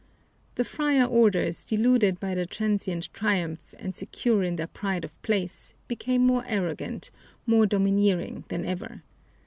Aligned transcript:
The 0.55 0.63
friar 0.63 1.05
orders, 1.05 1.63
deluded 1.63 2.19
by 2.19 2.33
their 2.33 2.47
transient 2.47 3.13
triumph 3.13 3.75
and 3.77 3.95
secure 3.95 4.41
in 4.41 4.55
their 4.55 4.65
pride 4.65 5.05
of 5.05 5.21
place, 5.21 5.75
became 5.87 6.25
more 6.25 6.43
arrogant, 6.47 7.11
more 7.45 7.67
domineering 7.67 8.43
than 8.47 8.65
ever. 8.65 9.03